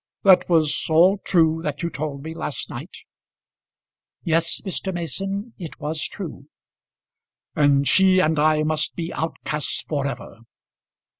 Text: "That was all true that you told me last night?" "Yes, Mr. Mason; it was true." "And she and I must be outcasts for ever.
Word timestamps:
"That 0.23 0.49
was 0.49 0.87
all 0.89 1.19
true 1.19 1.61
that 1.61 1.83
you 1.83 1.89
told 1.91 2.23
me 2.23 2.33
last 2.33 2.71
night?" 2.71 2.89
"Yes, 4.23 4.59
Mr. 4.61 4.91
Mason; 4.91 5.53
it 5.59 5.79
was 5.79 6.07
true." 6.07 6.47
"And 7.55 7.87
she 7.87 8.19
and 8.19 8.39
I 8.39 8.63
must 8.63 8.95
be 8.95 9.13
outcasts 9.13 9.83
for 9.83 10.07
ever. 10.07 10.39